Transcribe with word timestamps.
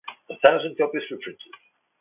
A 0.31 0.35
thousand 0.39 0.75
copies 0.79 1.03
were 1.11 1.17
printed. 1.17 1.53